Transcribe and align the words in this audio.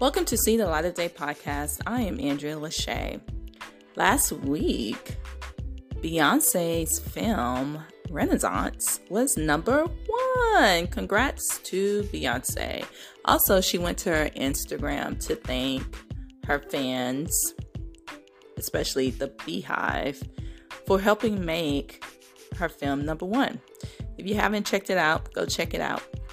Welcome 0.00 0.24
to 0.24 0.36
See 0.36 0.56
the 0.56 0.66
Light 0.66 0.84
of 0.84 0.94
Day 0.94 1.08
podcast. 1.08 1.80
I 1.86 2.00
am 2.00 2.18
Andrea 2.18 2.56
Lashea. 2.56 3.20
Last 3.94 4.32
week, 4.32 5.16
Beyonce's 6.00 6.98
film 6.98 7.80
Renaissance 8.10 8.98
was 9.08 9.36
number 9.36 9.84
one. 9.84 10.88
Congrats 10.88 11.58
to 11.58 12.02
Beyonce. 12.12 12.84
Also, 13.24 13.60
she 13.60 13.78
went 13.78 13.96
to 13.98 14.10
her 14.10 14.30
Instagram 14.30 15.24
to 15.26 15.36
thank 15.36 15.96
her 16.44 16.58
fans, 16.58 17.54
especially 18.56 19.10
the 19.10 19.28
BeyHive, 19.28 20.20
for 20.88 20.98
helping 21.00 21.44
make 21.44 22.04
her 22.56 22.68
film 22.68 23.04
number 23.04 23.26
one. 23.26 23.60
If 24.18 24.26
you 24.26 24.34
haven't 24.34 24.66
checked 24.66 24.90
it 24.90 24.98
out, 24.98 25.32
go 25.34 25.46
check 25.46 25.72
it 25.72 25.80
out. 25.80 26.02